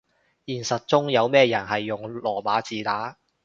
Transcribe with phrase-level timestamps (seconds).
[0.47, 3.17] 現實中有咩人係用羅馬字打